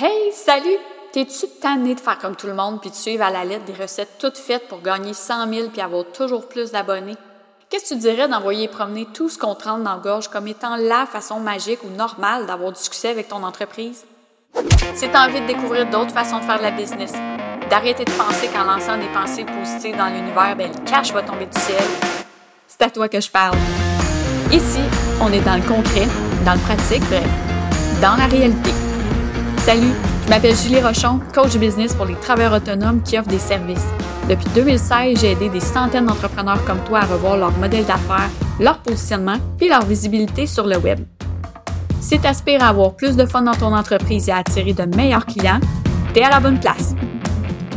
[0.00, 0.78] Hey, salut!
[1.12, 3.72] T'es-tu tanné de faire comme tout le monde puis de suivre à la lettre des
[3.72, 7.16] recettes toutes faites pour gagner 100 000 puis avoir toujours plus d'abonnés?
[7.68, 10.76] Qu'est-ce que tu dirais d'envoyer promener tout ce qu'on te dans la gorge comme étant
[10.76, 14.04] la façon magique ou normale d'avoir du succès avec ton entreprise?
[14.94, 17.14] Si t'as envie de découvrir d'autres façons de faire de la business,
[17.68, 21.46] d'arrêter de penser qu'en lançant des pensées positives dans l'univers, ben, le cash va tomber
[21.46, 21.82] du ciel,
[22.68, 23.56] c'est à toi que je parle.
[24.52, 24.80] Ici,
[25.20, 26.06] on est dans le concret,
[26.44, 27.26] dans le pratique, bref,
[28.00, 28.87] dans la réalité.
[29.68, 29.92] Salut,
[30.24, 33.84] je m'appelle Julie Rochon, coach business pour les travailleurs autonomes qui offrent des services.
[34.26, 38.78] Depuis 2016, j'ai aidé des centaines d'entrepreneurs comme toi à revoir leur modèle d'affaires, leur
[38.78, 41.00] positionnement puis leur visibilité sur le web.
[42.00, 44.84] Si tu aspires à avoir plus de fun dans ton entreprise et à attirer de
[44.96, 45.60] meilleurs clients,
[46.14, 46.94] tu es à la bonne place.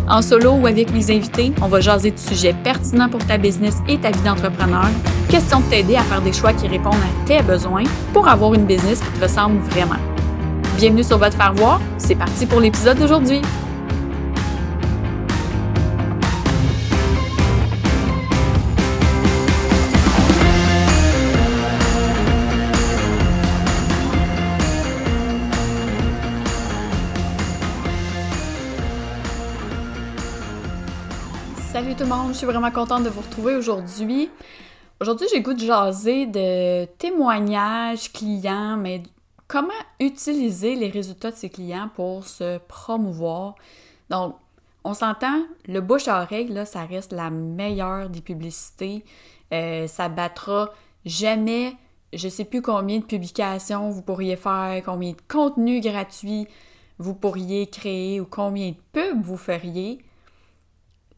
[0.07, 3.75] En solo ou avec mes invités, on va jaser de sujets pertinents pour ta business
[3.89, 4.87] et ta vie d'entrepreneur.
[5.27, 7.83] Question de t'aider à faire des choix qui répondent à tes besoins
[8.13, 9.99] pour avoir une business qui te ressemble vraiment.
[10.81, 11.80] Bienvenue sur votre faire voir.
[11.99, 13.40] C'est parti pour l'épisode d'aujourd'hui.
[31.71, 34.32] Salut tout le monde, je suis vraiment contente de vous retrouver aujourd'hui.
[34.99, 39.04] Aujourd'hui, j'ai goût de jaser de témoignages clients, mais
[39.52, 43.55] comment utiliser les résultats de ses clients pour se promouvoir?
[44.10, 44.38] Donc,
[44.85, 49.04] on s'entend, le bouche à oreille, là, ça reste la meilleure des publicités.
[49.52, 50.72] Euh, ça battra
[51.05, 51.74] jamais,
[52.13, 56.48] je sais plus combien de publications vous pourriez faire, combien de contenus gratuits
[56.98, 59.99] vous pourriez créer ou combien de pubs vous feriez.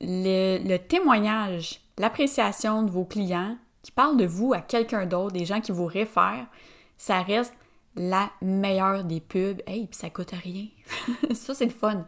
[0.02, 5.61] Le témoignage, l'appréciation de vos clients qui parlent de vous à quelqu'un d'autre, des gens
[5.61, 6.48] qui vous réfèrent,
[6.98, 7.54] ça reste
[7.95, 9.61] la meilleure des pubs.
[9.67, 10.66] Hey, puis ça coûte rien.
[11.33, 12.05] ça, c'est le fun.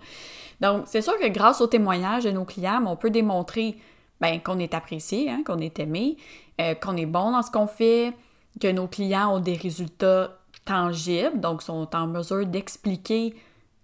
[0.61, 3.78] Donc, c'est sûr que grâce au témoignage de nos clients, on peut démontrer
[4.22, 6.18] ben, qu'on est apprécié, hein, qu'on est aimé,
[6.62, 8.13] euh, qu'on est bon dans ce qu'on fait,
[8.59, 13.35] que nos clients ont des résultats tangibles, donc sont en mesure d'expliquer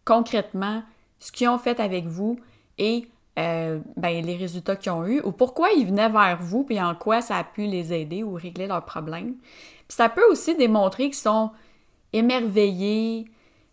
[0.05, 0.83] concrètement
[1.19, 2.39] ce qu'ils ont fait avec vous
[2.77, 3.07] et
[3.37, 6.95] euh, ben, les résultats qu'ils ont eus ou pourquoi ils venaient vers vous puis en
[6.95, 9.35] quoi ça a pu les aider ou régler leurs problèmes.
[9.87, 11.51] Puis ça peut aussi démontrer qu'ils sont
[12.13, 13.25] émerveillés,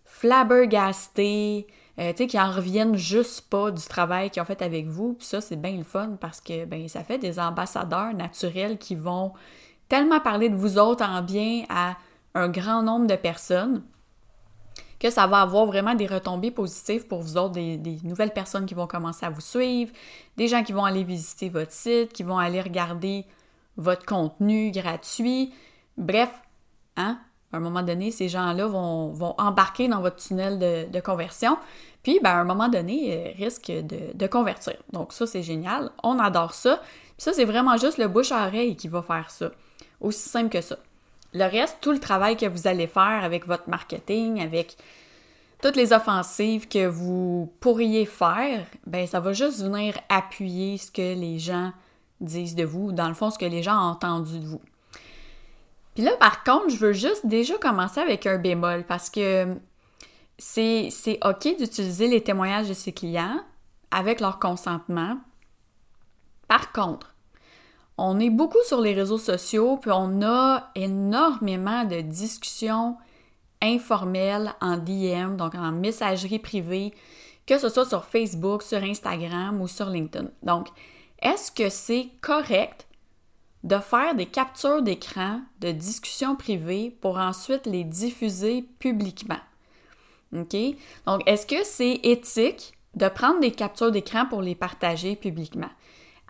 [0.05, 1.67] flabbergastés,
[1.99, 5.15] euh, tu sais, qui en reviennent juste pas du travail qu'ils ont fait avec vous.
[5.15, 8.95] Puis ça, c'est bien le fun parce que ben, ça fait des ambassadeurs naturels qui
[8.95, 9.33] vont
[9.89, 11.97] tellement parler de vous autres en bien à
[12.35, 13.83] un grand nombre de personnes
[15.01, 18.67] que ça va avoir vraiment des retombées positives pour vous autres, des, des, nouvelles personnes
[18.67, 19.93] qui vont commencer à vous suivre,
[20.37, 23.25] des gens qui vont aller visiter votre site, qui vont aller regarder
[23.77, 25.55] votre contenu gratuit.
[25.97, 26.31] Bref,
[26.97, 27.21] hein,
[27.53, 31.57] à un moment donné, ces gens-là vont, embarquer dans votre tunnel de, conversion,
[32.03, 34.75] puis ben, à un moment donné, euh, risquent de, convertir.
[34.93, 35.91] Donc ça, c'est génial.
[36.03, 36.81] On adore ça.
[36.83, 39.51] Puis ça, c'est vraiment juste le bouche à oreille qui va faire ça.
[40.01, 40.77] Aussi simple que ça.
[41.35, 44.77] Le reste, tout le travail que vous allez faire avec votre marketing, avec
[45.63, 51.15] toutes les offensives que vous pourriez faire, ben ça va juste venir appuyer ce que
[51.15, 51.73] les gens
[52.21, 54.61] disent de vous, dans le fond, ce que les gens ont entendu de vous.
[55.99, 59.57] Puis là, par contre, je veux juste déjà commencer avec un bémol parce que
[60.39, 63.41] c'est, c'est OK d'utiliser les témoignages de ses clients
[63.91, 65.19] avec leur consentement.
[66.47, 67.17] Par contre,
[67.97, 72.97] on est beaucoup sur les réseaux sociaux, puis on a énormément de discussions
[73.61, 76.95] informelles en DM, donc en messagerie privée,
[77.45, 80.29] que ce soit sur Facebook, sur Instagram ou sur LinkedIn.
[80.45, 80.69] Donc,
[81.21, 82.87] est-ce que c'est correct
[83.65, 89.41] de faire des captures d'écran de discussions privées pour ensuite les diffuser publiquement?
[90.35, 90.57] OK?
[91.07, 95.71] Donc, est-ce que c'est éthique de prendre des captures d'écran pour les partager publiquement?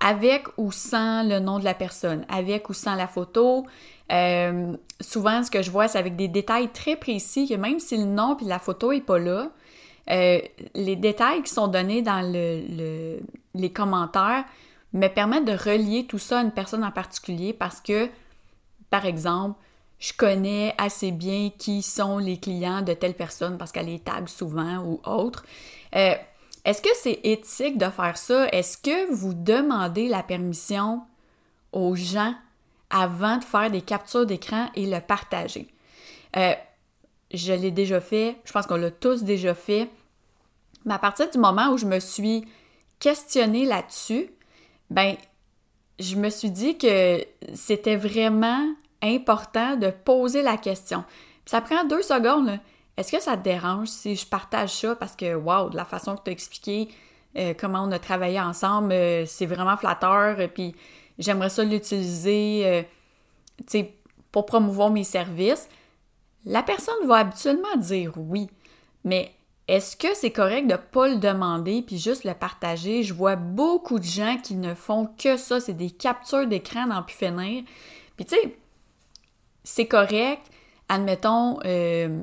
[0.00, 3.66] avec ou sans le nom de la personne, avec ou sans la photo?
[4.12, 7.96] Euh, souvent, ce que je vois, c'est avec des détails très précis, que même si
[7.96, 9.50] le nom et la photo n'est pas là,
[10.10, 10.40] euh,
[10.74, 13.18] les détails qui sont donnés dans le,
[13.54, 14.44] les commentaires
[14.92, 18.08] me permettent de relier tout ça à une personne en particulier parce que,
[18.90, 19.58] par exemple,
[19.98, 24.28] je connais assez bien qui sont les clients de telle personne parce qu'elle les tag
[24.28, 25.44] souvent ou autre.
[25.96, 26.14] Euh,
[26.64, 28.48] est-ce que c'est éthique de faire ça?
[28.48, 31.02] Est-ce que vous demandez la permission
[31.72, 32.34] aux gens
[32.90, 35.68] avant de faire des captures d'écran et le partager?
[36.36, 36.54] Euh,
[37.32, 39.90] je l'ai déjà fait, je pense qu'on l'a tous déjà fait,
[40.84, 42.46] mais à partir du moment où je me suis
[43.00, 44.30] questionnée là-dessus,
[44.90, 45.16] ben,
[45.98, 47.24] je me suis dit que
[47.54, 48.66] c'était vraiment
[49.02, 51.04] important de poser la question.
[51.46, 52.58] ça prend deux secondes.
[52.96, 54.96] est-ce que ça te dérange si je partage ça?
[54.96, 56.88] Parce que, wow, de la façon que tu as expliqué
[57.36, 60.74] euh, comment on a travaillé ensemble, euh, c'est vraiment flatteur, et puis
[61.18, 62.86] j'aimerais ça l'utiliser,
[64.32, 65.68] pour promouvoir mes services.
[66.44, 68.48] La personne va habituellement dire oui,
[69.04, 69.32] mais
[69.68, 73.02] est-ce que c'est correct de ne pas le demander puis juste le partager?
[73.02, 77.14] Je vois beaucoup de gens qui ne font que ça, c'est des captures d'écran pu
[77.14, 77.64] finir.
[78.16, 78.58] Puis tu sais,
[79.64, 80.40] c'est correct,
[80.88, 82.22] admettons, euh,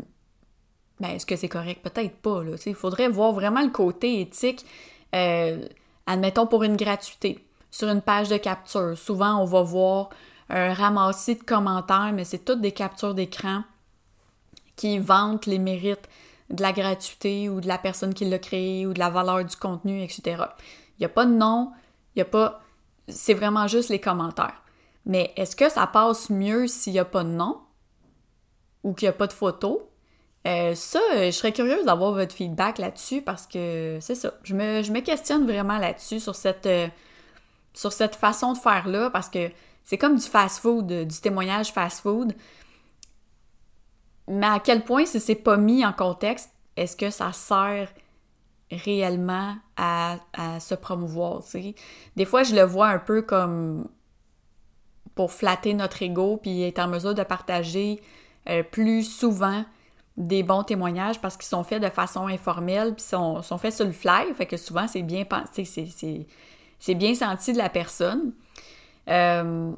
[0.99, 1.83] ben est-ce que c'est correct?
[1.83, 2.55] Peut-être pas, là.
[2.65, 4.65] Il faudrait voir vraiment le côté éthique,
[5.13, 5.67] euh,
[6.07, 8.97] admettons pour une gratuité, sur une page de capture.
[8.97, 10.09] Souvent, on va voir
[10.49, 13.63] un ramassis de commentaires, mais c'est toutes des captures d'écran
[14.75, 16.09] qui vantent les mérites
[16.49, 19.55] de la gratuité ou de la personne qui l'a créé ou de la valeur du
[19.55, 20.21] contenu, etc.
[20.97, 21.71] Il n'y a pas de nom,
[22.15, 22.61] il n'y a pas...
[23.07, 24.61] C'est vraiment juste les commentaires.
[25.05, 27.61] Mais est-ce que ça passe mieux s'il n'y a pas de nom
[28.83, 29.91] ou qu'il n'y a pas de photo?
[30.47, 34.33] Euh, ça, je serais curieuse d'avoir votre feedback là-dessus parce que c'est ça.
[34.43, 36.87] Je me, je me, questionne vraiment là-dessus, sur cette, euh,
[37.73, 39.49] sur cette façon de faire-là, parce que
[39.83, 42.33] c'est comme du fast-food, du témoignage fast-food.
[44.27, 47.89] Mais à quel point, si c'est pas mis en contexte, est-ce que ça sert
[48.71, 50.17] réellement à,
[50.59, 51.43] se promouvoir,
[52.15, 53.87] Des fois, je le vois un peu comme
[55.13, 58.01] pour flatter notre ego puis être en mesure de partager
[58.49, 59.63] euh, plus souvent
[60.17, 63.85] des bons témoignages parce qu'ils sont faits de façon informelle puis sont, sont faits sur
[63.85, 65.65] le fly, fait que souvent c'est bien pensé,
[66.79, 68.33] c'est bien senti de la personne.
[69.09, 69.71] Euh,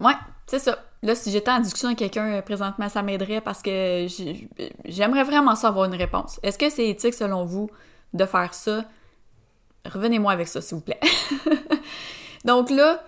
[0.00, 0.14] ouais,
[0.46, 0.78] c'est ça.
[1.02, 4.06] Là, si j'étais en discussion avec quelqu'un euh, présentement, ça m'aiderait parce que
[4.84, 6.40] j'aimerais vraiment savoir une réponse.
[6.42, 7.70] Est-ce que c'est éthique selon vous
[8.14, 8.84] de faire ça?
[9.84, 11.00] Revenez-moi avec ça, s'il vous plaît.
[12.44, 13.02] Donc là,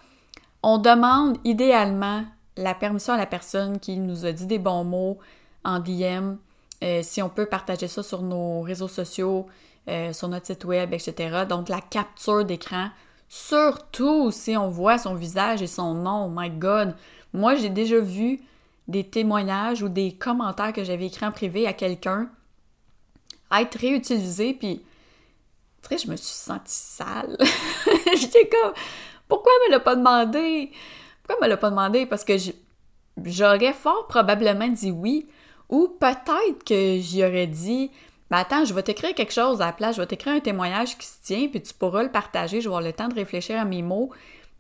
[0.63, 2.25] on demande idéalement
[2.57, 5.19] la permission à la personne qui nous a dit des bons mots
[5.65, 6.37] en DM,
[6.83, 9.47] euh, si on peut partager ça sur nos réseaux sociaux,
[9.89, 11.45] euh, sur notre site web, etc.
[11.49, 12.91] Donc la capture d'écran,
[13.31, 16.95] surtout si on voit son visage et son nom, oh my god,
[17.33, 18.41] moi, j'ai déjà vu
[18.89, 22.29] des témoignages ou des commentaires que j'avais écrits en privé à quelqu'un
[23.53, 24.83] être réutilisés, puis
[25.91, 27.37] je me suis sentie sale.
[28.17, 28.73] J'étais comme,
[29.29, 30.71] pourquoi elle me l'a pas demandé?
[31.23, 32.07] Pourquoi elle me l'a pas demandé?
[32.07, 32.35] Parce que
[33.25, 35.29] j'aurais fort probablement dit oui,
[35.69, 37.91] ou peut-être que j'y aurais dit,
[38.31, 40.97] mais attends, je vais t'écrire quelque chose à la place, je vais t'écrire un témoignage
[40.97, 43.61] qui se tient, puis tu pourras le partager, je vais avoir le temps de réfléchir
[43.61, 44.11] à mes mots.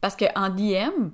[0.01, 1.11] Parce qu'en DM,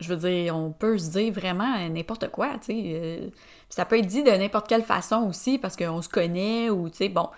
[0.00, 2.82] je veux dire, on peut se dire vraiment n'importe quoi, tu sais.
[2.86, 3.30] Euh,
[3.68, 6.96] ça peut être dit de n'importe quelle façon aussi parce qu'on se connaît ou, tu
[6.96, 7.28] sais, bon,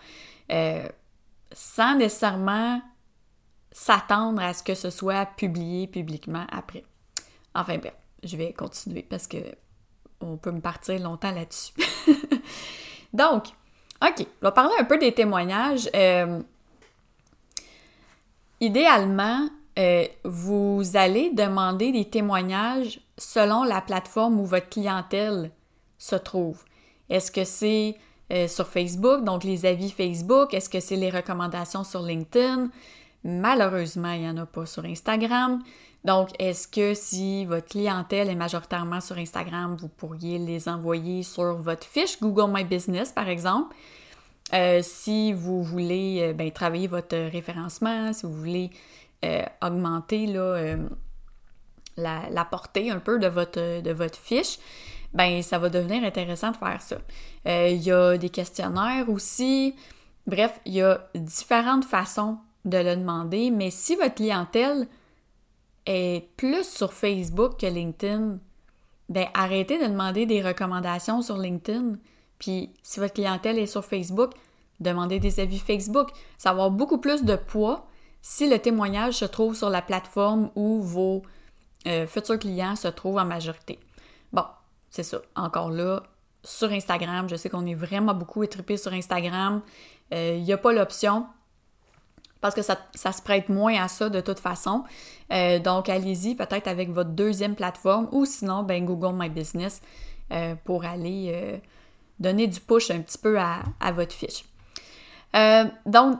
[0.51, 0.89] euh,
[1.53, 2.81] sans nécessairement
[3.71, 6.85] s'attendre à ce que ce soit publié publiquement après.
[7.55, 9.39] Enfin bref, je vais continuer parce que
[10.21, 11.75] on peut me partir longtemps là-dessus.
[13.13, 13.49] Donc,
[14.03, 15.89] OK, on va parler un peu des témoignages.
[15.95, 16.41] Euh,
[18.61, 19.49] idéalement,
[19.79, 25.51] euh, vous allez demander des témoignages selon la plateforme où votre clientèle
[25.99, 26.63] se trouve.
[27.09, 27.97] Est-ce que c'est
[28.33, 30.53] euh, sur Facebook, donc les avis Facebook?
[30.55, 32.71] Est-ce que c'est les recommandations sur LinkedIn?
[33.27, 35.63] Malheureusement, il n'y en a pas sur Instagram.
[36.05, 41.57] Donc, est-ce que si votre clientèle est majoritairement sur Instagram, vous pourriez les envoyer sur
[41.57, 43.75] votre fiche Google My Business, par exemple?
[44.55, 48.71] Euh, si vous voulez ben, travailler votre référencement, si vous voulez
[49.25, 50.77] euh, augmenter euh,
[51.97, 54.59] la, portée un peu de votre, fiche,
[55.15, 56.97] ben ça va devenir intéressant de faire ça.
[57.47, 59.75] Euh, il y a des questionnaires aussi.
[60.27, 62.37] Bref, il y a différentes façons
[62.67, 64.89] de le demander, mais si votre clientèle
[65.87, 68.39] est plus sur Facebook que LinkedIn,
[69.09, 71.95] ben arrêtez de demander des recommandations sur LinkedIn.
[72.39, 74.33] Puis si votre clientèle est sur Facebook,
[74.81, 76.11] demandez des avis Facebook.
[76.39, 77.87] Ça va avoir beaucoup plus de poids
[78.21, 81.23] si le témoignage se trouve sur la plateforme où vos
[81.87, 83.79] euh, futurs clients se trouvent en majorité.
[84.33, 84.45] Bon,
[84.91, 85.23] c'est ça.
[85.37, 86.03] Encore là,
[86.43, 89.63] sur Instagram, je sais qu'on est vraiment beaucoup étripé sur Instagram.
[90.11, 91.27] Il euh, n'y a pas l'option
[92.41, 94.85] parce que ça, se prête moins à ça de toute façon.
[95.33, 99.83] Euh, donc, allez-y peut-être avec votre deuxième plateforme ou sinon, ben, Google My Business
[100.65, 101.61] pour aller
[102.19, 104.45] donner du push un petit peu à votre fiche.
[105.87, 106.19] donc,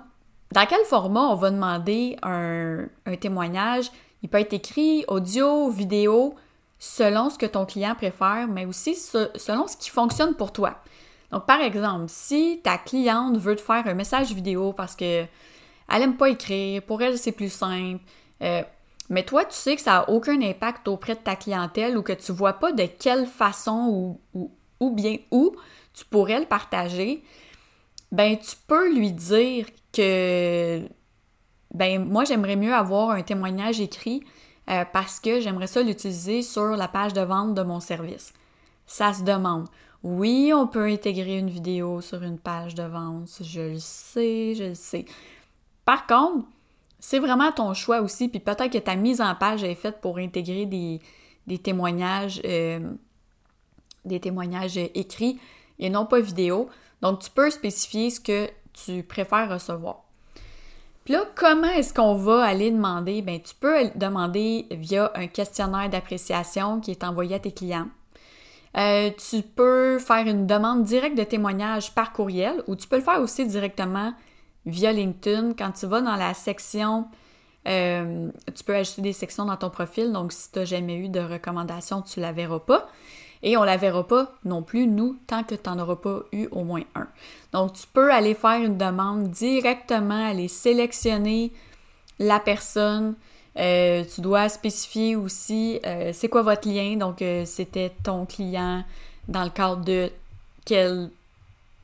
[0.53, 2.87] dans quel format on va demander un,
[3.21, 3.91] témoignage?
[4.23, 6.35] Il peut être écrit, audio, vidéo,
[6.79, 10.77] selon ce que ton client préfère, mais aussi selon ce qui fonctionne pour toi.
[11.33, 15.25] Donc, par exemple, si ta cliente veut te faire un message vidéo parce que
[15.93, 18.01] elle aime pas écrire, pour elle c'est plus simple,
[18.43, 18.63] euh,
[19.09, 22.13] mais toi tu sais que ça n'a aucun impact auprès de ta clientèle ou que
[22.13, 24.51] tu vois pas de quelle façon ou,
[24.81, 25.55] ou, bien où
[25.95, 27.23] tu pourrais le partager,
[28.13, 30.83] ben tu peux lui dire que
[31.75, 34.23] ben moi j'aimerais mieux avoir un témoignage écrit
[34.69, 38.33] euh, parce que j'aimerais ça l'utiliser sur la page de vente de mon service.
[38.87, 39.69] Ça se demande.
[40.03, 44.65] Oui, on peut intégrer une vidéo sur une page de vente, je le sais, je
[44.65, 45.05] le sais.
[45.87, 46.45] Par contre,
[46.99, 50.19] c'est vraiment ton choix aussi, puis peut-être que ta mise en page est faite pour
[50.19, 52.81] intégrer des, témoignages, euh,
[54.05, 55.39] des témoignages écrits
[55.79, 56.69] et non pas vidéo.
[57.01, 60.03] Donc, tu peux spécifier ce que tu préfères recevoir.
[61.05, 63.23] Puis là, comment est-ce qu'on va aller demander?
[63.23, 67.87] Bien, tu peux demander via un questionnaire d'appréciation qui est envoyé à tes clients.
[68.77, 73.03] Euh, tu peux faire une demande directe de témoignage par courriel ou tu peux le
[73.03, 74.13] faire aussi directement
[74.67, 75.55] via LinkedIn.
[75.55, 77.07] Quand tu vas dans la section,
[77.67, 80.13] euh, tu peux ajouter des sections dans ton profil.
[80.13, 82.89] Donc, si tu n'as jamais eu de recommandation, tu ne la verras pas.
[83.43, 86.21] Et on ne la verra pas non plus, nous, tant que tu n'en auras pas
[86.33, 87.07] eu au moins un.
[87.53, 91.53] Donc, tu peux aller faire une demande directement, aller sélectionner
[92.19, 93.15] la personne,
[93.59, 96.97] euh, tu dois spécifier aussi euh, c'est quoi votre lien?
[96.97, 98.85] Donc, c'était ton client
[99.29, 100.11] dans le cadre de
[100.65, 101.11] quelle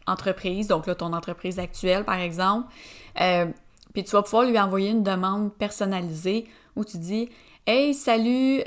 [0.06, 0.68] entreprise.
[0.68, 2.68] Donc, là, ton entreprise actuelle, par exemple.
[3.14, 7.28] puis, tu vas pouvoir lui envoyer une demande personnalisée où tu dis
[7.66, 8.60] Hey, salut,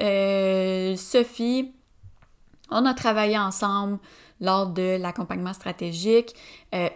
[0.98, 1.72] Sophie.
[2.72, 4.00] On a travaillé ensemble
[4.42, 6.36] lors de l'accompagnement stratégique.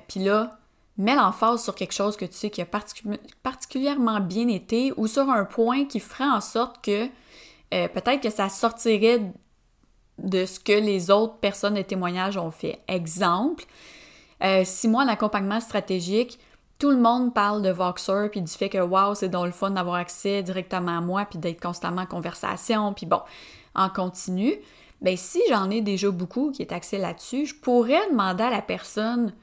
[0.07, 0.59] puis là,
[0.99, 2.67] mets l'emphase sur quelque chose que tu sais qui a
[3.41, 7.07] particulièrement bien été ou sur un point qui ferait en sorte que
[7.73, 9.21] euh, peut-être que ça sortirait
[10.17, 12.79] de ce que les autres personnes de témoignage ont fait.
[12.89, 13.63] Exemple,
[14.43, 16.39] euh, si moi, en accompagnement stratégique,
[16.77, 19.71] tout le monde parle de Voxer, puis du fait que wow, c'est donc le fun
[19.71, 23.21] d'avoir accès directement à moi, puis d'être constamment en conversation, puis bon,
[23.75, 24.53] en continu.
[25.01, 28.61] Ben si j'en ai déjà beaucoup qui est accès là-dessus, je pourrais demander à la
[28.61, 29.33] personne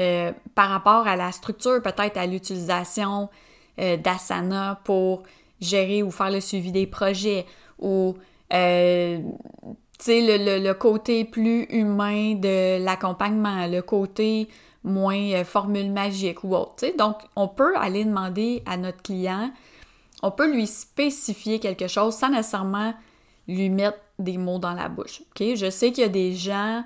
[0.00, 3.28] euh, par rapport à la structure, peut-être à l'utilisation
[3.78, 5.22] euh, d'Asana pour
[5.60, 7.46] gérer ou faire le suivi des projets
[7.78, 8.16] ou
[8.52, 9.18] euh,
[10.06, 14.48] le, le, côté plus humain de l'accompagnement, le côté
[14.84, 16.86] moins formule magique ou autre.
[16.96, 19.50] Donc, on peut aller demander à notre client,
[20.22, 22.94] on peut lui spécifier quelque chose sans nécessairement
[23.48, 25.22] lui mettre des mots dans la bouche.
[25.38, 26.84] Je sais qu'il y a des gens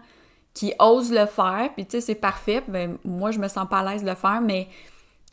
[0.52, 2.62] qui osent le faire, puis tu sais, c'est parfait.
[2.66, 4.68] Ben, moi, je me sens pas à l'aise de le faire, mais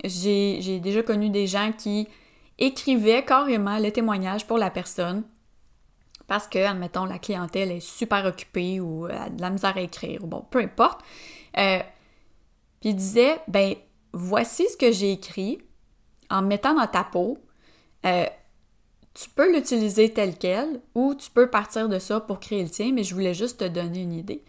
[0.04, 2.08] j'ai déjà connu des gens qui
[2.60, 5.24] écrivaient carrément le témoignage pour la personne
[6.28, 10.24] parce que, admettons, la clientèle est super occupée ou a de la misère à écrire,
[10.24, 11.02] ou bon, peu importe.
[11.58, 11.80] Euh,
[12.82, 13.76] puis il disait, ben,
[14.14, 15.60] voici ce que j'ai écrit
[16.30, 17.38] en mettant dans ta peau.
[18.06, 18.26] Euh,
[19.14, 22.92] tu peux l'utiliser tel quel ou tu peux partir de ça pour créer le tien,
[22.94, 24.44] mais je voulais juste te donner une idée.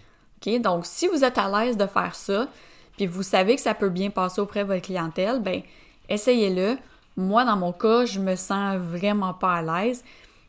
[0.60, 2.48] Donc, si vous êtes à l'aise de faire ça,
[2.96, 5.62] puis vous savez que ça peut bien passer auprès de votre clientèle, ben
[6.08, 6.76] essayez-le.
[7.16, 10.04] Moi, dans mon cas, je me sens vraiment pas à l'aise,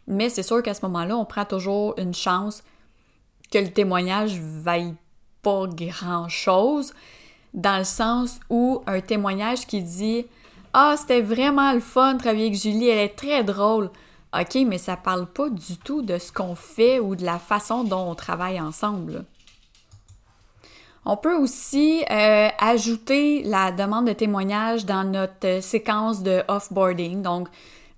[0.10, 2.64] mais c'est sûr qu'à ce moment-là, on prend toujours une chance
[3.52, 4.96] que le témoignage vaille
[5.42, 6.94] pas grand-chose,
[7.54, 10.26] dans le sens où un témoignage qui dit
[10.74, 13.90] Ah, c'était vraiment le fun de travailler avec Julie, elle est très drôle.
[14.38, 17.84] OK, mais ça parle pas du tout de ce qu'on fait ou de la façon
[17.84, 19.26] dont on travaille ensemble.
[21.06, 27.24] On peut aussi euh, ajouter la demande de témoignage dans notre euh, séquence de offboarding,
[27.24, 27.48] donc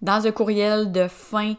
[0.02, 1.56] dans un courriel de fin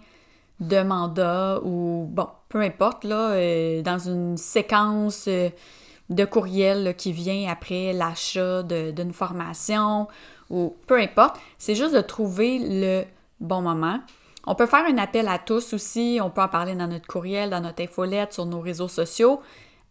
[0.62, 7.50] de mandat ou bon, peu importe, là, euh, dans une séquence de courriel qui vient
[7.50, 10.09] après l'achat d'une formation
[10.50, 11.37] ou peu importe.
[11.59, 13.04] C'est juste de trouver le
[13.40, 14.00] bon moment.
[14.47, 17.50] On peut faire un appel à tous aussi, on peut en parler dans notre courriel,
[17.50, 19.40] dans notre infolette, sur nos réseaux sociaux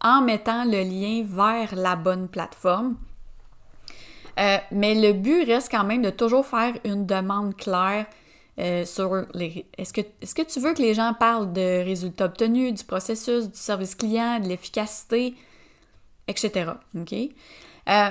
[0.04, 2.96] en mettant le lien vers la bonne plateforme.
[4.40, 8.06] Euh, mais le but reste quand même de toujours faire une demande claire
[8.62, 9.66] euh, sur les.
[9.78, 13.96] Est-ce que, tu veux que les gens parlent de résultats obtenus, du processus, du service
[13.96, 15.36] client, de l'efficacité,
[16.28, 16.72] etc.
[16.98, 17.14] OK?
[17.14, 18.10] Euh,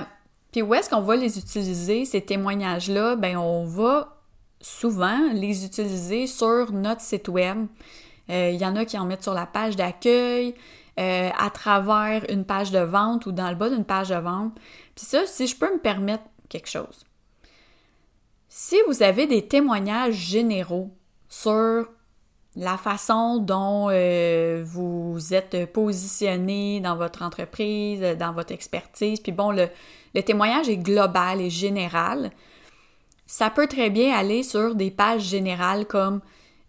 [0.51, 3.15] puis où est-ce qu'on va les utiliser, ces témoignages-là?
[3.15, 4.17] Ben, on va
[4.59, 7.67] souvent les utiliser sur notre site web.
[8.29, 10.55] Il y en a qui en mettent sur la page d'accueil,
[10.99, 14.53] euh, à travers une page de vente ou dans le bas d'une page de vente.
[14.93, 17.05] Puis ça, si je peux me permettre quelque chose.
[18.53, 20.91] Si vous avez des témoignages généraux
[21.29, 21.87] sur
[22.57, 29.51] la façon dont euh, vous êtes positionné dans votre entreprise, dans votre expertise, puis bon,
[29.51, 29.69] le,
[30.13, 32.29] le témoignage est global et général,
[33.25, 36.19] ça peut très bien aller sur des pages générales comme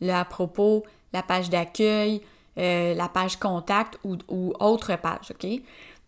[0.01, 2.23] le à propos, la page d'accueil,
[2.59, 5.51] euh, la page contact ou, autre page, OK?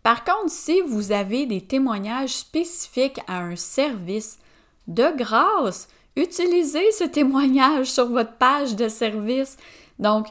[0.03, 4.39] Par contre, si vous avez des témoignages spécifiques à un service,
[4.87, 9.57] de grâce, utilisez ce témoignage sur votre page de service.
[9.99, 10.27] Donc,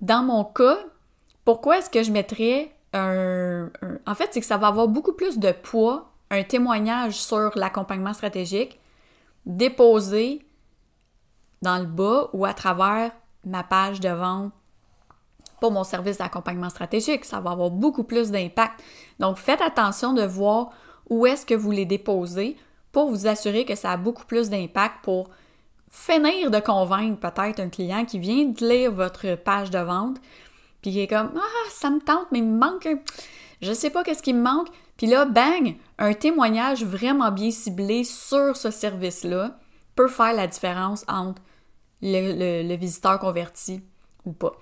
[0.00, 0.78] dans mon cas,
[1.44, 3.70] pourquoi est-ce que je mettrais un,
[4.06, 8.12] En fait, c'est que ça va avoir beaucoup plus de poids, un témoignage sur l'accompagnement
[8.12, 8.78] stratégique
[9.46, 10.44] déposé
[11.62, 13.12] dans le bas ou à travers
[13.44, 14.52] ma page de vente
[15.60, 17.24] pour mon service d'accompagnement stratégique.
[17.24, 18.82] Ça va avoir beaucoup plus d'impact.
[19.18, 20.70] Donc, faites attention de voir
[21.08, 22.56] où est-ce que vous les déposez
[22.92, 25.30] pour vous assurer que ça a beaucoup plus d'impact pour
[25.90, 30.18] finir de convaincre peut-être un client qui vient de lire votre page de vente,
[30.82, 32.98] puis qui est comme Ah, ça me tente, mais il me manque un...
[33.60, 34.68] Je sais pas qu'est-ce qui me manque.
[34.96, 39.58] Puis là, bang, un témoignage vraiment bien ciblé sur ce service-là
[39.94, 41.42] peut faire la différence entre
[42.02, 43.82] le, visiteur converti
[44.24, 44.52] ou pas.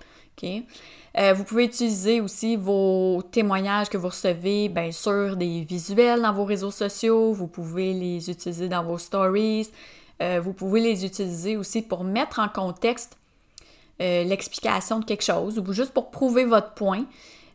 [1.17, 6.33] Euh, vous pouvez utiliser aussi vos témoignages que vous recevez bien sur des visuels dans
[6.33, 7.33] vos réseaux sociaux.
[7.33, 9.69] Vous pouvez les utiliser dans vos stories.
[10.21, 13.17] Euh, vous pouvez les utiliser aussi pour mettre en contexte
[14.01, 17.05] euh, l'explication de quelque chose ou juste pour prouver votre point.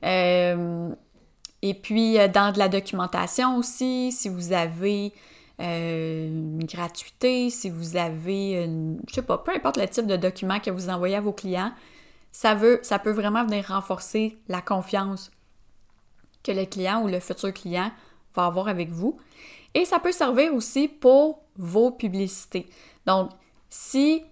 [0.02, 5.12] et puis dans de la documentation aussi, si vous avez
[5.58, 10.58] une gratuité, si vous avez, une, je sais pas, peu importe le type de document
[10.58, 11.72] que vous envoyez à vos clients,
[12.34, 15.30] ça, peut vraiment venir renforcer la confiance
[16.42, 17.92] que le client ou le futur client
[18.34, 19.16] va avoir avec vous.
[19.72, 22.68] Et ça peut servir aussi pour vos publicités.
[23.06, 23.30] Donc,
[23.70, 24.24] si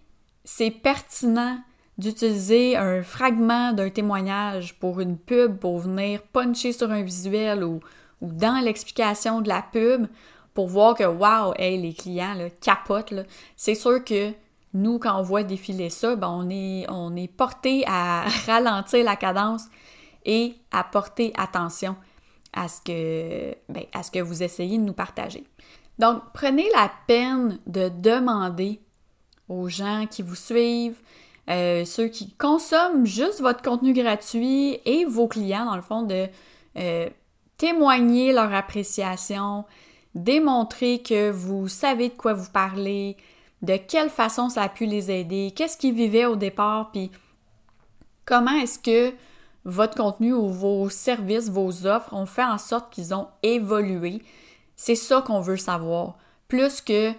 [0.45, 1.59] c'est pertinent
[1.97, 7.81] d'utiliser un fragment d'un témoignage pour une pub, pour venir puncher sur un visuel ou,
[8.21, 10.07] dans l'explication de la pub,
[10.55, 13.15] pour voir que, wow, hey, les clients là, capotent,
[13.57, 14.33] c'est sûr que
[14.75, 19.65] nous, quand on voit défiler ça, ben, on, est, on porté à ralentir la cadence
[20.25, 21.97] et à porter attention
[22.53, 25.45] à ce que, ben, à ce que vous essayez de nous partager.
[25.99, 28.81] Donc, prenez la peine de demander
[29.49, 31.01] aux gens qui vous suivent,
[31.51, 36.27] euh, ceux qui consomment juste votre contenu gratuit et vos clients, dans le fond, de
[36.79, 37.11] euh,
[37.59, 39.65] témoigner leur appréciation,
[40.15, 43.17] démontrer que vous savez de quoi vous parlez,
[43.63, 47.11] de quelle façon ça a pu les aider, qu'est-ce qu'ils vivaient au départ, puis
[48.25, 49.15] comment est-ce que
[49.65, 54.23] votre contenu ou vos services, vos offres ont fait en sorte qu'ils ont évolué.
[54.75, 56.17] C'est ça qu'on veut savoir.
[56.49, 57.13] Plus que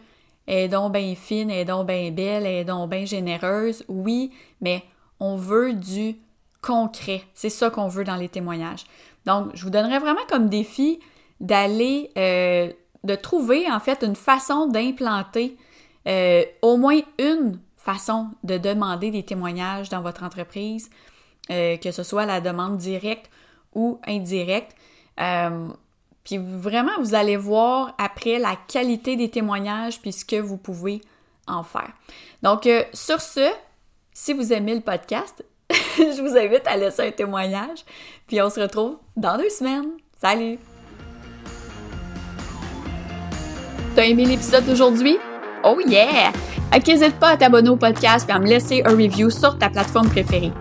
[0.47, 4.84] est donc bien fine, est donc bien belle, elle est donc bien généreuse, oui, mais
[5.19, 6.17] on veut du
[6.62, 7.23] concret.
[7.34, 8.84] C'est ça qu'on veut dans les témoignages.
[9.25, 10.99] Donc, je vous donnerais vraiment comme défi
[11.39, 12.71] d'aller, euh,
[13.06, 15.58] de trouver en fait une façon d'implanter
[16.08, 20.89] euh, au moins une façon de demander des témoignages dans votre entreprise,
[21.50, 23.30] euh, que ce soit la demande directe
[23.74, 24.76] ou indirecte.
[25.20, 25.68] Euh,
[26.24, 31.02] puis vraiment, vous allez voir après la qualité des témoignages puis ce que vous pouvez
[31.48, 31.92] en faire.
[32.42, 33.52] Donc, sur ce,
[34.13, 35.44] si vous aimez le podcast,
[35.98, 37.84] je vous invite à laisser un témoignage.
[38.28, 39.92] Puis on se retrouve dans deux semaines.
[40.22, 40.58] Salut!
[43.96, 45.18] T'as aimé l'épisode d'aujourd'hui?
[45.63, 46.32] Oh yeah!
[46.86, 50.10] n'hésite pas à t'abonner au podcast et à me laisser un review sur ta plateforme
[50.10, 50.52] préférée.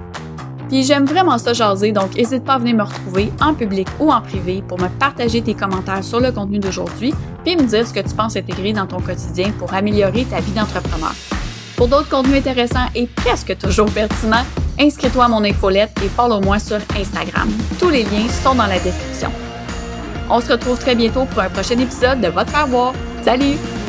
[0.69, 4.13] Puis j'aime vraiment ça jaser, donc n'hésite pas à venir me retrouver en public ou
[4.13, 7.13] en privé pour me partager tes commentaires sur le contenu d'aujourd'hui,
[7.45, 10.53] puis me dire ce que tu penses intégrer dans ton quotidien pour améliorer ta vie
[10.53, 11.15] d'entrepreneur.
[11.77, 14.45] Pour d'autres contenus intéressants et presque toujours pertinents,
[14.79, 17.51] inscris-toi à mon infolette et follow-moi sur Instagram.
[17.79, 19.33] Tous les liens sont dans la description.
[20.31, 22.93] On se retrouve très bientôt pour un prochain épisode de Votre Faire Voir.
[23.25, 23.82] Salut!